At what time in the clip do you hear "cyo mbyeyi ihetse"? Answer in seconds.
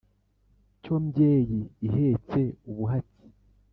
0.81-2.39